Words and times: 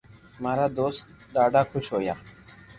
مارا 0.43 0.67
دوست 0.79 1.07
ڌاڌا 1.33 1.61
خوݾ 1.69 1.85
ھويا 1.93 2.15